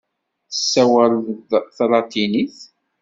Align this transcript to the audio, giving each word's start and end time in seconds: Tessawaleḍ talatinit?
Tessawaleḍ 0.49 1.45
talatinit? 1.75 2.57